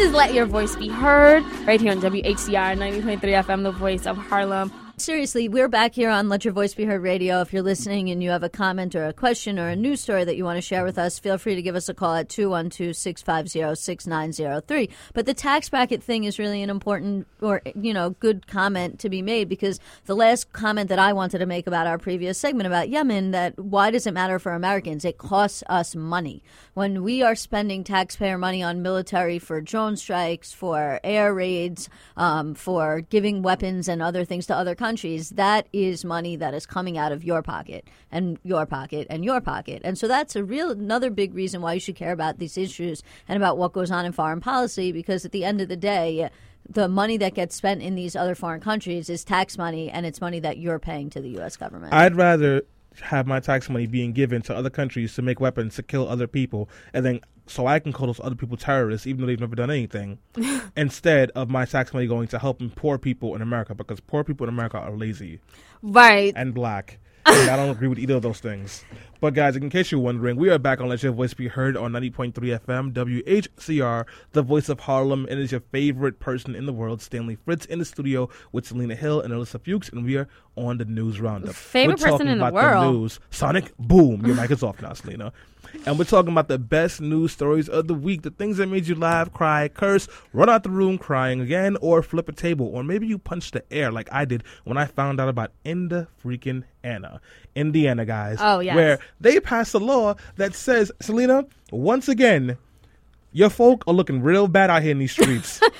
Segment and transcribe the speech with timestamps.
[0.00, 4.16] Is Let Your Voice Be Heard right here on WHCR 90.3 FM, the voice of
[4.16, 4.70] Harlem.
[4.98, 7.40] Seriously, we're back here on Let Your Voice Be Heard radio.
[7.40, 10.24] If you're listening and you have a comment or a question or a news story
[10.24, 12.28] that you want to share with us, feel free to give us a call at
[12.28, 14.90] 212 650 6903.
[15.14, 19.08] But the tax bracket thing is really an important or, you know, good comment to
[19.08, 22.66] be made because the last comment that I wanted to make about our previous segment
[22.66, 25.04] about Yemen that why does it matter for Americans?
[25.04, 26.42] It costs us money.
[26.74, 32.54] When we are spending taxpayer money on military for drone strikes, for air raids, um,
[32.54, 36.64] for giving weapons and other things to other countries, countries, that is money that is
[36.64, 39.82] coming out of your pocket and your pocket and your pocket.
[39.84, 43.02] And so that's a real another big reason why you should care about these issues
[43.28, 46.30] and about what goes on in foreign policy because at the end of the day,
[46.70, 50.22] the money that gets spent in these other foreign countries is tax money and it's
[50.22, 51.92] money that you're paying to the US government.
[51.92, 52.62] I'd rather
[53.00, 56.26] have my tax money being given to other countries to make weapons to kill other
[56.26, 59.56] people, and then so I can call those other people terrorists, even though they've never
[59.56, 60.18] done anything,
[60.76, 64.46] instead of my tax money going to helping poor people in America, because poor people
[64.46, 65.40] in America are lazy,
[65.82, 66.98] right, and black.
[67.26, 68.84] and I don't agree with either of those things.
[69.20, 71.76] But guys, in case you're wondering, we are back on Let Your Voice Be Heard
[71.76, 76.72] on 90.3 FM, WHCR, the voice of Harlem, and is your favorite person in the
[76.72, 80.28] world, Stanley Fritz, in the studio with Selena Hill and Alyssa Fuchs, and we are
[80.56, 81.56] on the news roundup.
[81.56, 82.84] Favorite We're person in the world.
[82.84, 83.18] The news.
[83.30, 85.32] Sonic, boom, your mic is off now, Selena.
[85.84, 88.86] And we're talking about the best news stories of the week, the things that made
[88.86, 92.82] you laugh, cry, curse, run out the room crying again, or flip a table, or
[92.82, 96.62] maybe you punch the air like I did when I found out about Inda freaking
[96.82, 97.20] Anna,
[97.54, 98.38] Indiana, guys.
[98.40, 98.74] Oh, yeah.
[98.74, 102.56] Where they passed a law that says, Selena, once again,
[103.32, 105.60] your folk are looking real bad out here in these streets.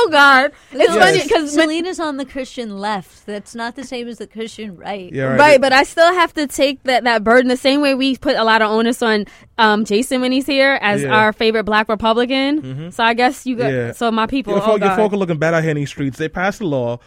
[0.00, 3.26] Oh God, it's No, funny because Selena's on the Christian left.
[3.26, 5.12] That's not the same as the Christian right.
[5.12, 5.60] yeah, right.
[5.60, 8.44] but I still have to take that that burden the same way we put a
[8.44, 9.24] lot of onus on
[9.58, 11.08] um, Jason when he's here as Yeah.
[11.08, 12.92] our favorite Black Republican.
[12.92, 13.90] So I guess you got Yeah.
[13.92, 14.52] so my people.
[14.54, 16.16] Your, oh folk, your folk are looking bad out here in these streets.
[16.16, 17.00] They passed a law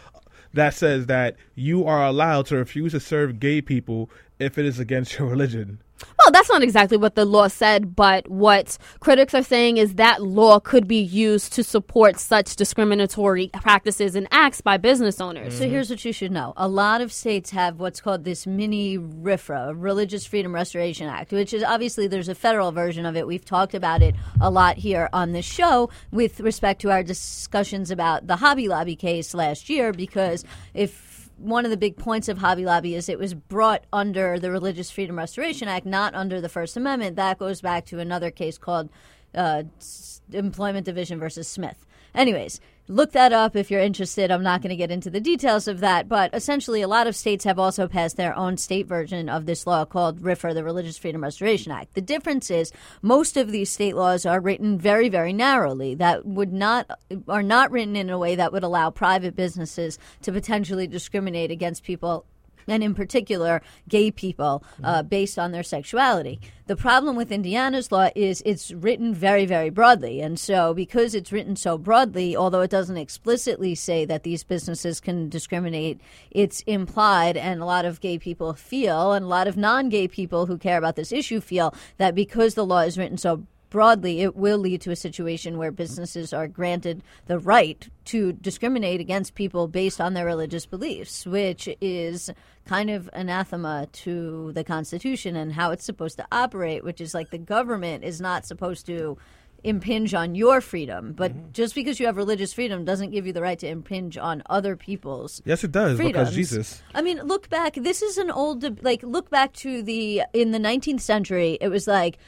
[0.52, 4.10] that says that you are allowed to refuse to serve gay people
[4.42, 5.78] if it is against your religion.
[6.18, 10.22] Well, that's not exactly what the law said, but what critics are saying is that
[10.22, 15.56] law could be used to support such discriminatory practices and acts by business owners.
[15.56, 16.54] So here's what you should know.
[16.56, 21.52] A lot of states have what's called this mini RFRA, Religious Freedom Restoration Act, which
[21.52, 23.26] is obviously there's a federal version of it.
[23.26, 27.90] We've talked about it a lot here on this show with respect to our discussions
[27.90, 31.11] about the Hobby Lobby case last year, because if
[31.42, 34.90] one of the big points of Hobby Lobby is it was brought under the Religious
[34.90, 37.16] Freedom Restoration Act, not under the First Amendment.
[37.16, 38.88] That goes back to another case called
[39.34, 39.64] uh,
[40.32, 41.84] Employment Division versus Smith.
[42.14, 44.30] Anyways, look that up if you're interested.
[44.30, 47.16] I'm not going to get into the details of that, but essentially, a lot of
[47.16, 50.98] states have also passed their own state version of this law called RFRA, the Religious
[50.98, 51.94] Freedom Restoration Act.
[51.94, 55.94] The difference is most of these state laws are written very, very narrowly.
[55.94, 56.90] That would not
[57.28, 61.84] are not written in a way that would allow private businesses to potentially discriminate against
[61.84, 62.26] people
[62.66, 66.40] and in particular gay people uh, based on their sexuality.
[66.66, 70.20] The problem with Indiana's law is it's written very, very broadly.
[70.20, 75.00] And so, because it's written so broadly, although it doesn't explicitly say that these businesses
[75.00, 79.56] can discriminate, it's implied, and a lot of gay people feel, and a lot of
[79.56, 83.18] non gay people who care about this issue feel, that because the law is written
[83.18, 88.32] so broadly, it will lead to a situation where businesses are granted the right to
[88.34, 92.30] discriminate against people based on their religious beliefs, which is
[92.64, 97.30] kind of anathema to the Constitution and how it's supposed to operate, which is like
[97.30, 99.18] the government is not supposed to
[99.64, 101.52] impinge on your freedom but mm-hmm.
[101.52, 104.74] just because you have religious freedom doesn't give you the right to impinge on other
[104.74, 106.30] people's Yes, it does freedoms.
[106.30, 106.82] because Jesus.
[106.94, 107.74] I mean, look back.
[107.74, 111.58] This is an old, like, look back to the in the 19th century.
[111.60, 112.18] It was like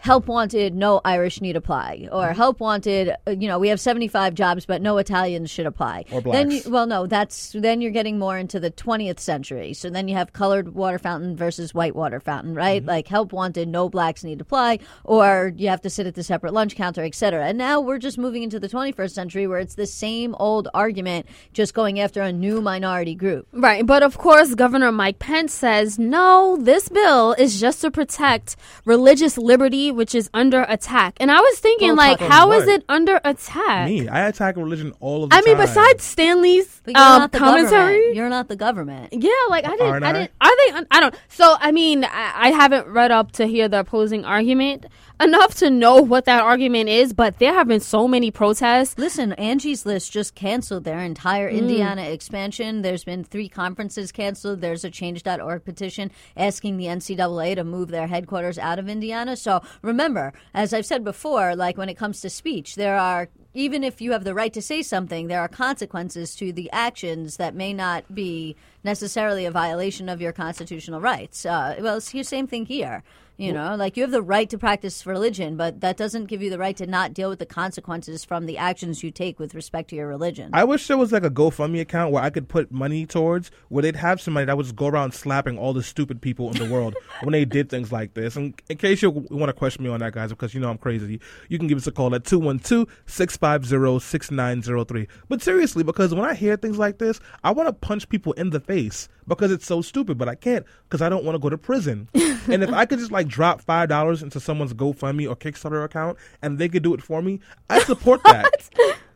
[0.00, 2.36] help wanted, no Irish need apply, or Mm-hmm.
[2.36, 3.10] help wanted.
[3.26, 6.04] uh, You know, we have 75 jobs, but no Italians should apply.
[6.12, 9.72] Or Then, you, well, no, that's then you're getting more into the 20th century.
[9.74, 12.80] So then you have colored water fountain versus white water fountain, right?
[12.80, 12.88] Mm-hmm.
[12.88, 16.52] Like help wanted, no blacks need apply, or you have to sit at the separate
[16.54, 17.46] lunch counter, etc.
[17.46, 21.26] And now we're just moving into the 21st century where it's the same old argument,
[21.52, 23.46] just going after a new minority group.
[23.52, 28.56] Right, but of course, Governor Mike Pence says no, this bill is just to protect
[28.84, 31.16] religious liberty, which is under attack.
[31.20, 32.74] And I was thinking, Well, like, talk how on is what?
[32.80, 33.86] it under attack?
[33.88, 35.44] Me, I attack religion all of the time.
[35.44, 38.14] I mean, besides Stanley's But you're um, not the commentary, government.
[38.16, 39.12] You're not the government.
[39.12, 40.12] yeah, like I didn't, Aren't I I?
[40.12, 40.30] didn't.
[40.40, 40.72] Are they?
[40.72, 41.14] un- I don't.
[41.28, 44.86] So I mean, I, I haven't read up to hear the opposing argument.
[45.20, 48.98] enough to know what that argument is, but there have been so many protests.
[48.98, 51.58] Listen, Angie's List just canceled their entire Mm.
[51.58, 52.82] Indiana expansion.
[52.82, 54.60] There's been three conferences canceled.
[54.60, 59.36] There's a change.org petition asking the NCAA to move their headquarters out of Indiana.
[59.36, 63.84] So remember, as I've said before, like when it comes to speech, there are even
[63.84, 67.54] if you have the right to say something, there are consequences to the actions that
[67.54, 71.46] may not be necessarily a violation of your constitutional rights.
[71.46, 73.04] Uh, well, it's the same thing here.
[73.36, 76.50] You know, like you have the right to practice religion, but that doesn't give you
[76.50, 79.90] the right to not deal with the consequences from the actions you take with respect
[79.90, 80.50] to your religion.
[80.52, 83.82] I wish there was like a GoFundMe account where I could put money towards where
[83.82, 86.72] they'd have somebody that would just go around slapping all the stupid people in the
[86.72, 88.36] world when they did things like this.
[88.36, 90.78] And in case you want to question me on that, guys, because you know I'm
[90.78, 95.08] crazy, you can give us a call at 212 650 6903.
[95.28, 98.50] But seriously, because when I hear things like this, I want to punch people in
[98.50, 101.50] the face because it's so stupid, but I can't because I don't want to go
[101.50, 102.08] to prison.
[102.14, 106.18] and if I could just like drop five dollars into someone's GoFundMe or Kickstarter account
[106.42, 107.40] and they could do it for me,
[107.70, 108.68] I support that.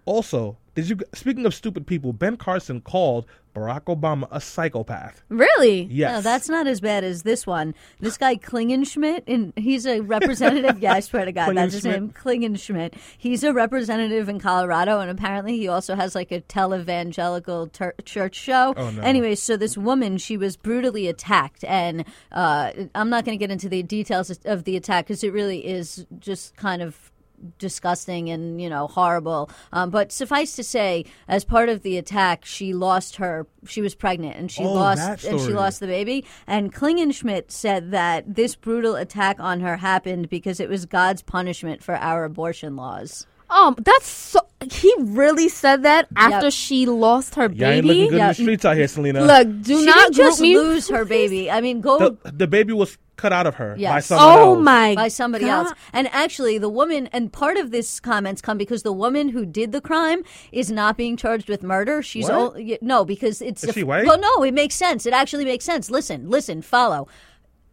[0.05, 3.27] also, did you speaking of stupid people, Ben Carson called
[3.59, 5.23] Barack Obama a psychopath.
[5.29, 5.83] Really?
[5.91, 6.13] Yes.
[6.13, 7.75] No, that's not as bad as this one.
[8.01, 10.79] This guy Klingenschmitt, and he's a representative.
[10.81, 12.95] yeah, I swear to God, that's his name, Klingenschmitt.
[13.17, 18.37] He's a representative in Colorado, and apparently he also has like a televangelical ter- church
[18.37, 18.75] show.
[18.77, 19.03] Oh, no.
[19.03, 23.51] Anyway, so this woman, she was brutally attacked, and uh, I'm not going to get
[23.51, 27.11] into the details of the attack because it really is just kind of
[27.59, 32.45] disgusting and you know horrible um, but suffice to say as part of the attack
[32.45, 36.25] she lost her she was pregnant and she Oh, lost and she lost the baby
[36.47, 41.83] and Klingenschmitt said that this brutal attack on her happened because it was god's punishment
[41.83, 44.41] for our abortion laws Um, that's so.
[44.71, 46.53] He really said that after Yep.
[46.53, 47.61] she lost her baby.
[47.61, 48.11] Yeah, ain't looking baby.
[48.11, 48.25] good Yeah.
[48.25, 49.25] in the streets out here, Selena.
[49.25, 50.59] Look, do she not didn't just me.
[50.59, 53.81] lose her baby i mean go the, the baby was cut out of her by
[53.81, 54.07] Yes.
[54.07, 54.65] someone Oh else.
[54.65, 54.95] my!
[54.95, 55.67] by somebody God.
[55.67, 55.75] else.
[55.93, 59.73] And actually, the woman, and part of this comments come because the woman who did
[59.73, 60.23] the crime
[60.53, 62.01] is not being charged with murder.
[62.03, 62.33] She's What?
[62.35, 64.07] o- y- no, because it's Is a- she white?
[64.07, 65.05] Well, no, it makes sense.
[65.05, 65.91] It actually makes sense.
[65.91, 67.09] Listen, listen, follow.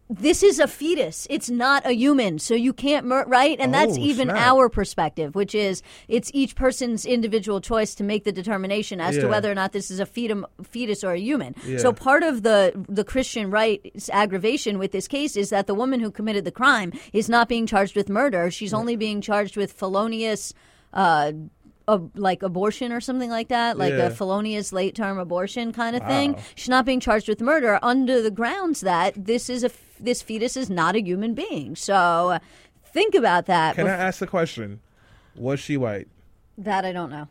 [0.08, 1.26] This is a fetus.
[1.32, 3.60] It's not a human, so you can't mur- right.
[3.60, 4.38] And that's Oh, even snap.
[4.38, 9.28] our perspective, which is it's each person's individual choice to make the determination as to
[9.28, 11.56] whether or not this is a fetum, fetus or a human.
[11.66, 11.80] Yeah.
[11.80, 16.00] So part of the the Christian right's aggravation with this case is that the woman
[16.00, 18.52] who committed the crime is not being charged with murder.
[18.52, 20.54] She's only being charged with felonious.
[20.94, 21.32] Uh,
[21.88, 24.08] a, like abortion or something like that, like Yeah.
[24.08, 26.36] a felonious late term abortion kind of thing.
[26.56, 29.70] She's not being charged with murder under the grounds that this is a
[30.00, 31.76] this fetus is not a human being.
[31.76, 31.96] So
[32.32, 32.40] uh,
[32.86, 33.76] think about that.
[33.76, 34.82] Can I ask the question?
[35.36, 36.08] Was she white?
[36.58, 37.28] that I don't know.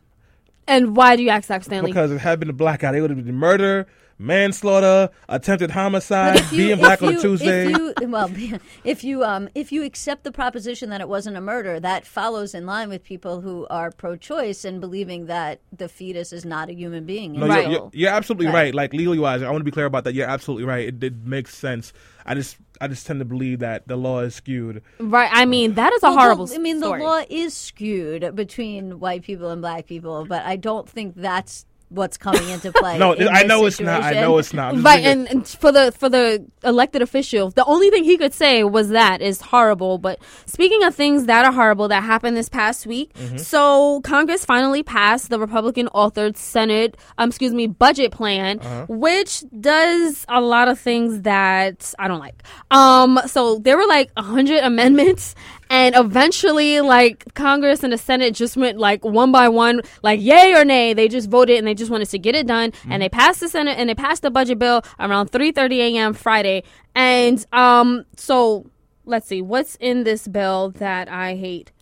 [0.67, 1.91] And why do you ask that, Stanley?
[1.91, 2.95] Because it had been a blackout.
[2.95, 3.87] It would have been murder,
[4.19, 7.67] manslaughter, attempted homicide, you, being black if on a Tuesday.
[7.73, 8.31] If you, well,
[8.85, 12.55] if you um, if you accept the proposition that it wasn't a murder, that follows
[12.55, 16.75] in line with people who are pro-choice and believing that the fetus is not a
[16.75, 17.33] human being.
[17.35, 17.63] No, Right.
[17.65, 18.55] you're, you're, you're absolutely Right.
[18.55, 18.75] right.
[18.75, 20.15] Like legally wise, I want to be clear about that.
[20.15, 20.89] You're absolutely right.
[20.89, 21.93] It, it makes sense.
[22.27, 24.83] I just, I just tend to believe that the law is skewed.
[24.99, 25.29] right.
[25.33, 26.49] I mean, that is a Well, the- horrible.
[26.55, 27.01] I mean, story.
[27.01, 31.67] the law is skewed between white people and black people, but I don't think that's
[31.89, 32.99] what's coming into play.
[32.99, 34.03] No, in I know it's not.
[34.03, 34.71] I know it's not.
[34.71, 38.05] I'm just Right, thinking- and, and for the for the elected official, the only thing
[38.05, 39.99] he could say was that is horrible.
[39.99, 43.37] But speaking of things that are horrible that happened this past week, Mm-hmm.
[43.39, 48.87] so Congress finally passed the Republican authored Senate, um, excuse me, budget plan, Uh-huh.
[48.89, 52.43] which does a lot of things that I don't like.
[52.71, 55.35] Um, so there were like a hundred amendments,
[55.75, 60.55] and eventually, like Congress and the Senate just went like one by one, like yay
[60.55, 60.95] or nay.
[60.95, 63.49] They just voted and they just wanted to get it done, and they passed the
[63.49, 66.15] Senate and they passed the budget bill around 3:30 a.m.
[66.15, 66.63] Friday.
[66.95, 68.71] And um, so
[69.05, 71.73] let's see what's in this bill that I hate.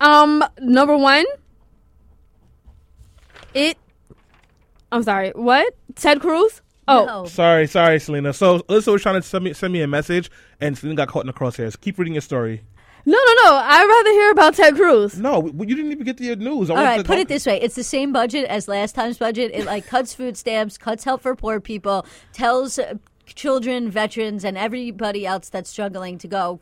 [0.00, 1.26] Um, number one,
[3.52, 3.76] it.
[4.90, 5.32] I'm sorry.
[5.34, 5.74] What?
[5.96, 6.62] Ted Cruz?
[6.88, 7.24] Oh, No.
[7.26, 8.32] Sorry, sorry, Selena.
[8.32, 11.20] So Alyssa was trying to send me send me a message, and Selena got caught
[11.22, 11.80] in the crosshairs.
[11.80, 12.62] Keep reading your story.
[13.06, 13.54] no, no, no!
[13.56, 15.18] I'd rather hear about Ted Cruz.
[15.18, 16.68] No, you didn't even get to your news.
[16.70, 18.66] I All wanted right, to put go- it this way: it's the same budget as
[18.68, 19.52] last time's budget.
[19.54, 22.94] It like cuts food stamps, cuts help for poor people, tells uh,
[23.26, 26.60] children, veterans, and everybody else that's struggling to go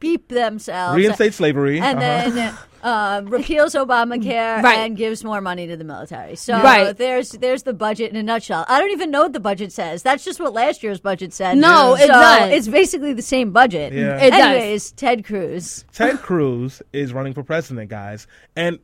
[0.00, 0.96] beep themselves.
[0.96, 1.80] reinstate slavery.
[1.80, 2.30] and Uh-huh.
[2.30, 4.78] then uh, repeals Obamacare Right.
[4.78, 6.36] and gives more money to the military.
[6.36, 6.96] So Right.
[6.96, 8.64] there's there's the budget in a nutshell.
[8.68, 10.02] I don't even know what the budget says.
[10.02, 11.56] That's just what last year's budget said.
[11.58, 12.52] No, it So does.
[12.52, 13.92] It's basically the same budget.
[13.92, 14.18] Yeah.
[14.18, 14.40] It does.
[14.40, 15.84] Anyways, Ted Cruz.
[15.92, 18.26] Ted Cruz is running for president, guys.
[18.54, 18.78] And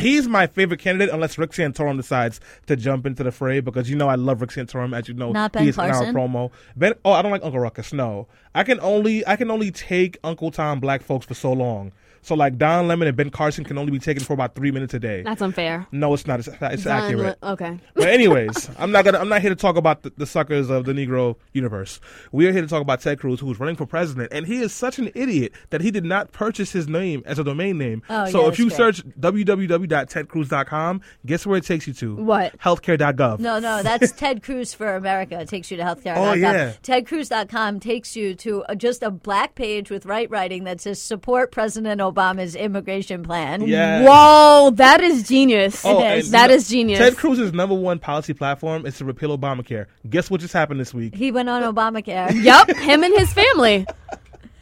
[0.00, 3.96] He's my favorite candidate unless Rick Santorum decides to jump into the fray because you
[3.96, 6.50] know I love Rick Santorum as you know Not Ben he is in our promo.
[6.76, 7.92] Ben, oh, I don't like Uncle Ruckus.
[7.92, 11.92] No, I can only I can only take Uncle Tom black folks for so long.
[12.22, 14.92] So like Don Lemon and Ben Carson can only be taken for about three minutes
[14.94, 15.22] a day.
[15.22, 15.86] That's unfair.
[15.90, 16.38] no, it's not.
[16.40, 17.02] It's, it's Done.
[17.02, 17.38] accurate.
[17.42, 17.78] Okay.
[17.94, 19.18] But anyways, I'm not gonna.
[19.18, 22.00] I'm not here to talk about the, the suckers of the Negro universe.
[22.32, 24.60] We are here to talk about Ted Cruz, who is running for president, and he
[24.60, 28.02] is such an idiot that he did not purchase his name as a domain name.
[28.10, 28.76] Oh, so yeah, if you great.
[28.76, 32.16] search www.tedcruz.com, guess where it takes you to?
[32.16, 32.58] What?
[32.58, 33.38] Healthcare.gov.
[33.38, 35.40] No, no, that's Ted Cruz for America.
[35.40, 36.16] It takes you to healthcare.
[36.16, 36.74] Oh, yeah.
[36.82, 42.00] TedCruz.com takes you to just a black page with right writing that says support President
[42.10, 43.62] Obama's immigration plan.
[43.66, 44.04] Yeah.
[44.04, 45.82] Whoa, that is genius.
[45.84, 46.30] Oh, It is.
[46.30, 46.98] That no- is genius.
[46.98, 49.86] Ted Cruz's number one policy platform is to repeal Obamacare.
[50.08, 51.14] Guess what just happened this week?
[51.14, 52.32] He went on Obamacare.
[52.42, 53.86] Yep, him and his family.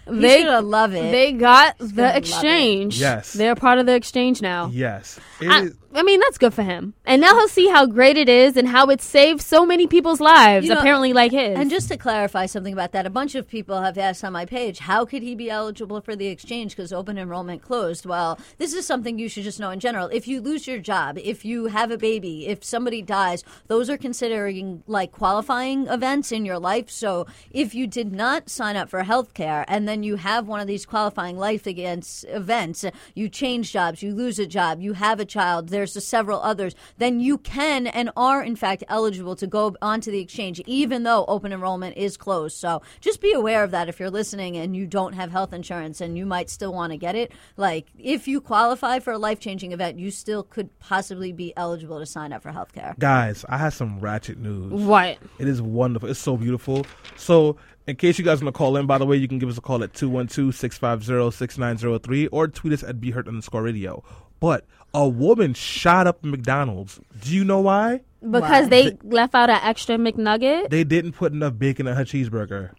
[0.07, 1.11] They should love it.
[1.12, 2.99] they got gonna the exchange.
[2.99, 3.35] Yes.
[3.35, 4.71] they're part of the exchange now.
[4.73, 5.21] Yes.
[5.40, 6.95] It I, is- I mean, that's good for him.
[7.07, 10.21] And now he'll see how great it is and how it saved so many people's
[10.21, 11.59] lives, You know, apparently, like his.
[11.59, 14.45] And just to clarify something about that, a bunch of people have asked on my
[14.45, 18.04] page, how could he be eligible for the exchange because open enrollment closed?
[18.04, 20.09] Well, this is something you should just know in general.
[20.09, 23.97] If you lose your job, if you have a baby, if somebody dies, those are
[23.97, 26.90] considering like qualifying events in your life.
[26.90, 30.61] So if you did not sign up for health care and then you have one
[30.61, 35.18] of these qualifying life against events, you change jobs, you lose a job, you have
[35.18, 39.47] a child, there's a several others, then you can and are in fact eligible to
[39.47, 42.57] go onto the exchange, even though open enrollment is closed.
[42.57, 46.01] So just be aware of that if you're listening and you don't have health insurance
[46.01, 47.31] and you might still want to get it.
[47.57, 52.01] Like if you qualify for a life changing event, you still could possibly be eligible
[52.01, 52.97] to sign up for health care.
[52.99, 54.73] guys, I have some ratchet news.
[54.73, 55.19] what?
[55.39, 56.09] It is wonderful.
[56.09, 56.85] It's so beautiful.
[57.17, 57.57] So,
[57.87, 59.57] in case you guys want to call in, by the way, you can give us
[59.57, 64.03] a call at 212-650-6903 or tweet us at BeHeard underscore radio.
[64.41, 67.00] But a woman shot up McDonald's.
[67.21, 68.00] Do you know why?
[68.23, 68.68] Because Wow.
[68.71, 70.71] they left out an extra McNugget?
[70.71, 72.71] They didn't put enough bacon in her cheeseburger.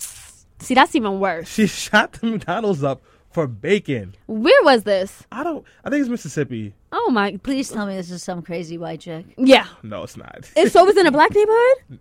[0.62, 1.48] See, that's even worse.
[1.48, 3.02] She shot the McDonald's up
[3.32, 4.16] for bacon.
[4.28, 5.24] Where was this?
[5.32, 5.64] I don't.
[5.86, 6.74] I think it's Mississippi.
[6.92, 7.38] Oh my.
[7.38, 9.26] Please tell me this is some crazy white chick.
[9.38, 9.68] Yeah.
[9.84, 10.50] No, it's not.
[10.58, 12.00] It, so it was in a black neighborhood?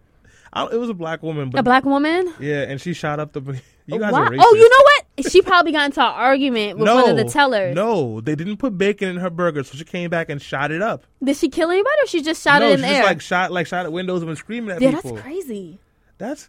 [0.53, 2.33] I, it was a black woman, but A black woman?
[2.41, 3.61] yeah, and she shot up the.
[3.91, 4.43] You guys Why- are racist.
[4.43, 5.05] Oh, you know what?
[5.29, 7.75] She probably got into an argument with no, one of the tellers.
[7.75, 10.83] No, they didn't put bacon in her burger, so she came back and shot it
[10.83, 11.05] up.
[11.23, 13.05] Did she kill anybody or she just shot no, it in she the just air?
[13.05, 15.13] like shot like shot at windows and was screaming at yeah, people.
[15.15, 15.79] that's crazy.
[16.19, 16.49] That's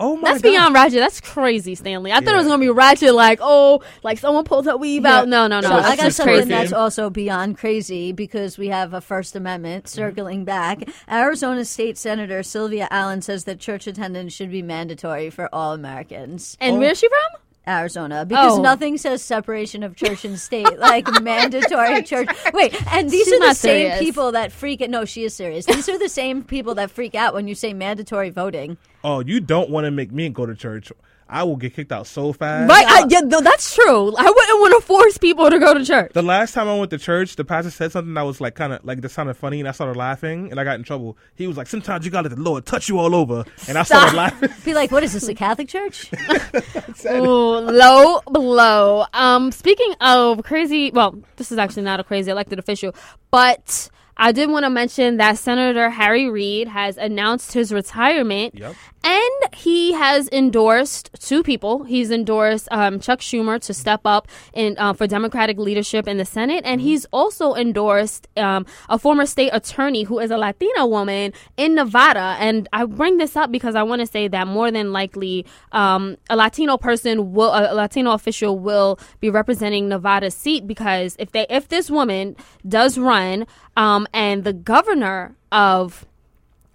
[0.00, 0.50] oh my That's god.
[0.50, 1.00] beyond ratchet.
[1.00, 2.12] That's crazy, Stanley.
[2.12, 5.18] I thought it was gonna be ratchet, like oh, like someone pulled her weave Yeah.
[5.18, 5.28] out.
[5.28, 5.68] No, no, no.
[5.68, 6.48] So that's I got something crazy.
[6.50, 9.94] that's also beyond crazy because we have a First Amendment mm-hmm.
[9.98, 10.84] circling back.
[11.10, 16.56] Arizona State Senator Sylvia Allen says that church attendance should be mandatory for all Americans.
[16.60, 16.78] and Oh.
[16.78, 17.40] where's she from?
[17.68, 18.62] Arizona, because Oh.
[18.62, 22.28] nothing says separation of church and state like mandatory church.
[22.54, 23.98] Wait, and these She's are the same serious.
[23.98, 24.90] people that freak out.
[24.90, 25.66] No, she is serious.
[25.66, 28.78] These are the same people that freak out when you say mandatory voting.
[29.04, 30.90] Oh, you don't want to make me go to church.
[31.28, 32.70] I will get kicked out so fast.
[32.70, 32.86] Right?
[32.86, 34.14] I, yeah, no, that's true.
[34.16, 36.12] I wouldn't want to force people to go to church.
[36.14, 38.72] The last time I went to church, the pastor said something that was like kind
[38.72, 41.18] of like that sounded funny, and I started laughing, and I got in trouble.
[41.34, 43.82] He was like, "Sometimes you gotta let the Lord touch you all over," and I
[43.82, 44.16] started Stop.
[44.16, 44.50] laughing.
[44.64, 46.10] Be like, what is this, a Catholic church?
[47.06, 49.04] Ooh, low blow.
[49.12, 52.94] Um, speaking of crazy, well, this is actually not a crazy elected official,
[53.30, 58.74] but I did want to mention that Senator Harry Reid has announced his retirement, Yep.
[59.04, 61.84] and he has endorsed two people.
[61.84, 66.24] He's endorsed um, Chuck Schumer to step up in uh, for Democratic leadership in the
[66.24, 71.32] Senate, and he's also endorsed um, a former state attorney who is a Latina woman
[71.56, 72.36] in Nevada.
[72.40, 76.16] And I bring this up because I want to say that more than likely, um,
[76.28, 81.46] a Latino person will, a Latino official will be representing Nevada's seat because if they,
[81.48, 82.34] if this woman
[82.66, 83.46] does run,
[83.78, 86.04] um, and the governor of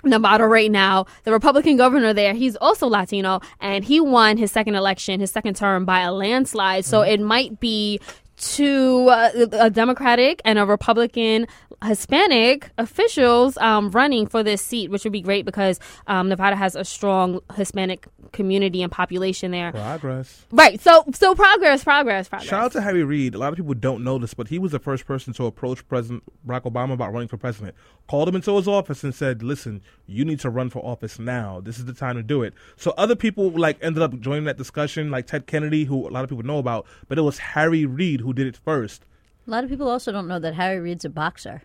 [0.05, 4.75] Nevada right now, the Republican governor there, he's also Latino, and he won his second
[4.75, 6.86] election, his second term by a landslide.
[6.86, 8.00] So it might be
[8.44, 11.48] two uh, a Democratic and a Republican
[11.84, 16.76] Hispanic officials um, running for this seat, which would be great because um, Nevada has
[16.76, 19.72] a strong Hispanic community and population there.
[19.72, 20.46] Progress.
[20.52, 20.80] Right.
[20.82, 22.50] So so progress, progress, progress.
[22.50, 23.36] Shout out to Harry Reid.
[23.36, 25.88] A lot of people don't know this, but he was the first person to approach
[25.88, 27.76] President Barack Obama about running for president.
[28.08, 31.62] Called him into his office and said, "Listen, you need to run for office now.
[31.62, 34.58] This is the time to do it." So other people like ended up joining that
[34.58, 37.86] discussion, like Ted Kennedy, who a lot of people know about, but it was Harry
[37.86, 39.06] Reid who did it first.
[39.48, 41.62] A lot of people also don't know that Harry Reid's a boxer.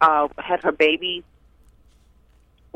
[0.00, 1.24] uh, had her baby.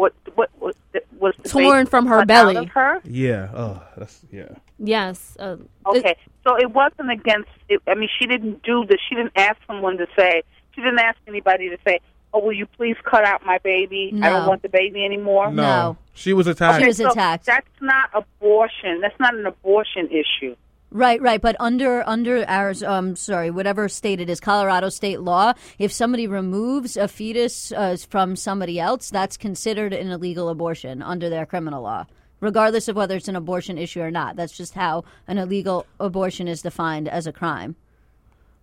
[0.02, 0.74] What what was
[1.20, 2.56] was Torn from her belly.
[2.56, 3.00] Out of her?
[3.04, 3.50] Yeah.
[3.54, 4.48] Oh, that's yeah.
[4.80, 5.36] Yes.
[5.38, 7.48] Uh, Okay, so it wasn't against.
[7.68, 8.98] It, I mean, she didn't do this.
[9.08, 10.42] She didn't ask someone to say.
[10.74, 12.00] She didn't ask anybody to say,
[12.34, 14.12] "Oh, will you please cut out my baby?
[14.20, 15.96] I don't want the baby anymore." No, No.
[16.14, 16.80] she was attacked.
[16.80, 17.46] She was So attacked.
[17.46, 19.00] That's not abortion.
[19.02, 20.56] That's not an abortion issue.
[20.94, 21.40] Right, right.
[21.40, 26.26] But under under our um sorry, whatever state it is, Colorado state law, if somebody
[26.26, 31.82] removes a fetus uh, from somebody else, that's considered an illegal abortion under their criminal
[31.82, 32.04] law,
[32.40, 34.36] regardless of whether it's an abortion issue or not.
[34.36, 37.74] That's just how an illegal abortion is defined as a crime.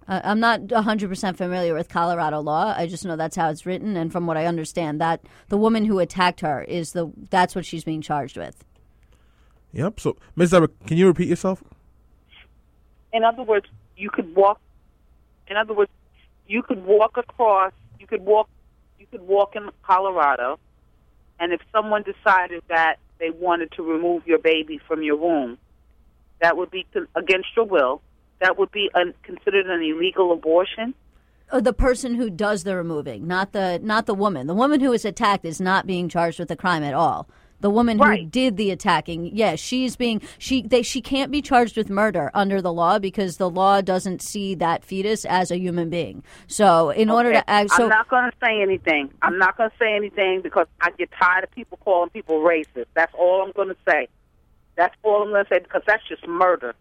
[0.08, 2.76] Uh, I'm not 100% familiar with Colorado law.
[2.78, 5.86] I just know that's how it's written, and from what I understand, that the woman
[5.86, 8.64] who attacked her is the that's what she's being charged with.
[9.74, 10.00] Yep.
[10.00, 11.64] So, Miss Deborah, can you repeat yourself?
[13.14, 13.66] In other words,
[13.98, 14.60] you could walk.
[15.48, 15.92] In other words,
[16.48, 17.74] you could walk across.
[18.00, 18.50] You could walk.
[19.00, 20.60] You could walk in Colorado,
[21.40, 25.58] and if someone decided that they wanted to remove your baby from your womb,
[26.42, 26.86] that would be
[27.16, 28.02] against your will.
[28.40, 30.94] That would be un- considered an illegal abortion.
[31.52, 34.48] uh, the person who does the removing, not the not the woman.
[34.48, 37.28] The woman who is attacked is not being charged with a crime at all.
[37.62, 41.76] The woman who did the attacking, yes, she's being she they she can't be charged
[41.76, 45.90] with murder under the law because the law doesn't see that fetus as a human
[45.90, 46.24] being.
[46.48, 49.12] So in order to act, so I'm not going to say anything.
[49.22, 52.86] I'm not going to say anything because I get tired of people calling people racist.
[52.94, 54.08] That's all I'm going to say.
[54.76, 56.76] That's all I'm going to say because that's just murder.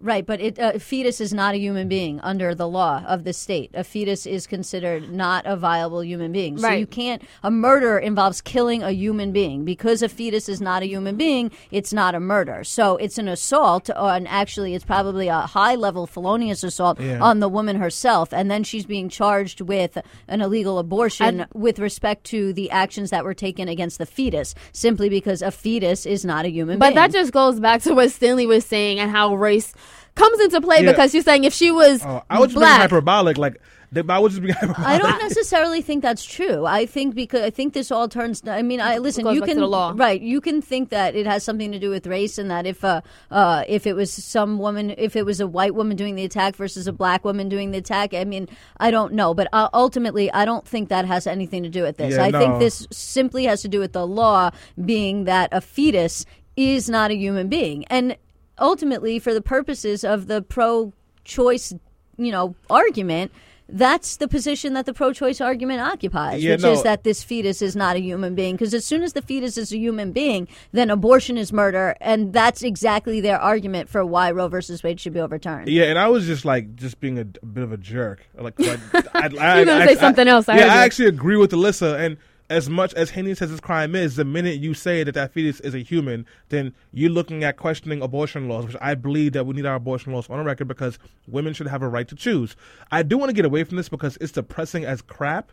[0.00, 3.24] Right, but it, uh, a fetus is not a human being under the law of
[3.24, 3.70] the state.
[3.74, 6.56] A fetus is considered not a viable human being.
[6.56, 6.78] So Right.
[6.78, 7.20] you can't.
[7.42, 9.64] A murder involves killing a human being.
[9.64, 12.62] Because a fetus is not a human being, it's not a murder.
[12.62, 17.18] So it's an assault, or, and actually, it's probably a high level felonious assault Yeah.
[17.20, 18.32] on the woman herself.
[18.32, 23.10] And then she's being charged with an illegal abortion And- with respect to the actions
[23.10, 26.90] that were taken against the fetus, simply because a fetus is not a human But
[26.90, 26.94] being.
[26.94, 29.72] that just goes back to what Stanley was saying and how race
[30.14, 30.90] comes into play Yeah.
[30.92, 33.38] because you're saying if she was Oh, I was just being black, hyperbolic.
[33.38, 33.60] Like,
[34.08, 34.86] I was just being hyperbolic.
[34.86, 36.66] I don't necessarily think that's true.
[36.66, 38.42] I think because I think this all turns.
[38.46, 39.26] I mean, I listen.
[39.26, 39.94] You can law.
[39.96, 40.20] right.
[40.20, 43.00] You can think that it has something to do with race, and that if uh,
[43.30, 46.54] uh, if it was some woman, if it was a white woman doing the attack
[46.56, 48.12] versus a black woman doing the attack.
[48.12, 48.46] I mean,
[48.78, 51.96] I don't know, but uh, ultimately, I don't think that has anything to do with
[51.96, 52.14] this.
[52.16, 52.38] Yeah, I no.
[52.40, 54.50] think this simply has to do with the law
[54.84, 58.16] being that a fetus is not a human being, and
[58.58, 61.74] ultimately, for the purposes of the pro-choice,
[62.16, 63.32] you know, argument.
[63.70, 66.72] That's the position that the pro-choice argument occupies, Yeah, which no.
[66.72, 68.54] is that this fetus is not a human being.
[68.54, 72.32] Because as soon as the fetus is a human being, then abortion is murder, and
[72.32, 75.68] that's exactly their argument for why Roe versus Wade should be overturned.
[75.68, 78.26] Yeah, and I was just like just being a, a bit of a jerk.
[78.38, 82.00] Like, I, I, I, gonna say something else, I yeah, I actually agree with Alyssa.
[82.00, 82.16] And
[82.50, 85.60] as much as heinous as this crime is, the minute you say that that fetus
[85.60, 89.54] is a human, then you're looking at questioning abortion laws, which I believe that we
[89.54, 92.56] need our abortion laws on a record because women should have a right to choose.
[92.90, 95.52] I do want to get away from this because it's depressing as crap.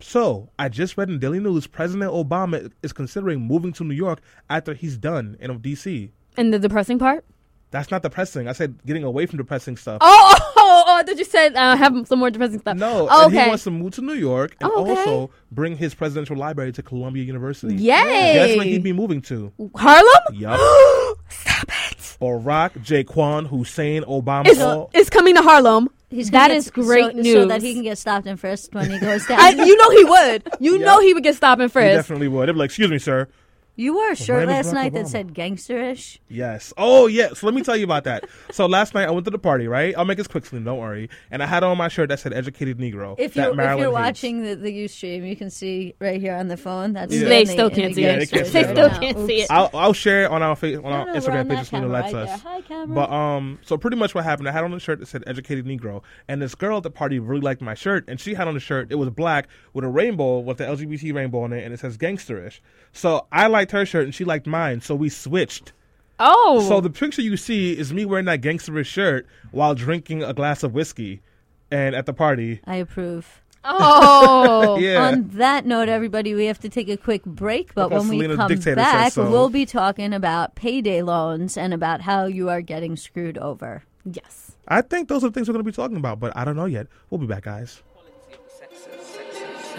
[0.00, 4.20] So, I just read in Daily News President Obama is considering moving to New York
[4.50, 6.10] after he's done in D.C.
[6.36, 7.24] and the depressing part,
[7.70, 8.46] That's not depressing.
[8.48, 9.98] I said getting away from depressing stuff.
[10.00, 10.52] Oh,
[10.86, 12.76] oh, oh, oh, I thought you said uh, have some more depressing stuff.
[12.76, 13.44] No, Oh, and okay.
[13.44, 14.90] he wants to move to New York and Oh, okay.
[15.00, 17.74] also bring his presidential library to Columbia University.
[17.76, 17.94] Yay!
[18.34, 19.52] That's where he'd be moving to?
[19.76, 20.06] Harlem?
[20.34, 20.58] Yup.
[21.28, 22.16] Stop it.
[22.20, 24.46] Barack, Jaquan, Hussein, Obama.
[24.46, 25.88] It's, all- it's coming to Harlem.
[26.10, 27.32] He's gonna That get- is great so, news.
[27.34, 29.40] so that he can get stopped and frisked when he goes down.
[29.40, 30.48] I, you know he would.
[30.60, 30.86] You Yeah.
[30.86, 32.48] know he would get stopped and he definitely would.
[32.48, 33.26] They'd be like, "Excuse me, sir."
[33.76, 35.08] You wore a shirt When is last Barack night that Obama?
[35.08, 36.18] said gangsterish.
[36.28, 36.72] Yes.
[36.76, 37.38] Oh, yes.
[37.40, 38.24] So let me tell you about that.
[38.52, 39.94] So last night I went to the party, right?
[39.96, 41.10] I'll make this quick, Celine, don't worry.
[41.30, 44.42] And I had on my shirt that said "Educated Negro." If you're, if you're watching
[44.42, 46.92] the, the Ustream, you can see right here on the phone.
[46.92, 47.28] That's Yeah.
[47.28, 48.30] They in the- still can't see it.
[48.30, 49.50] They still can't see it.
[49.50, 51.86] I'll, I'll share it on our face on our no, Instagram page that if Selena
[51.86, 52.42] camera lets right us.
[52.42, 52.94] Hi, camera.
[52.94, 55.66] But um, so pretty much what happened, I had on a shirt that said "Educated
[55.66, 58.56] Negro," and this girl at the party really liked my shirt, and she had on
[58.56, 58.92] a shirt.
[58.92, 61.98] It was black with a rainbow with the LGBT rainbow on it, and it says
[61.98, 62.60] "gangsterish."
[62.92, 64.82] So I liked her shirt, and she liked mine.
[64.82, 65.72] So we switched.
[66.20, 66.64] Oh.
[66.68, 70.62] So the picture you see is me wearing that gangsterish shirt while drinking a glass
[70.62, 71.22] of whiskey,
[71.70, 72.60] and at the party.
[72.66, 73.40] I approve.
[73.64, 74.78] oh.
[74.80, 75.06] Yeah.
[75.08, 77.74] On that note, everybody, we have to take a quick break.
[77.74, 79.30] But Because when we come back, so.
[79.30, 83.84] we'll be talking about payday loans and about how you are getting screwed over.
[84.04, 84.56] Yes.
[84.68, 86.56] I think those are the things we're going to be talking about, but I don't
[86.56, 86.86] know yet.
[87.08, 87.82] We'll be back, guys.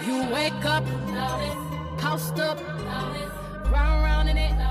[0.04, 0.84] You wake up,
[2.00, 2.58] housed up,
[3.76, 4.65] round round in it.